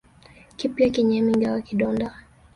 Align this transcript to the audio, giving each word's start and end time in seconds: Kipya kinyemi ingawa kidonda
Kipya 0.57 0.87
kinyemi 0.93 1.29
ingawa 1.31 1.59
kidonda 1.67 2.07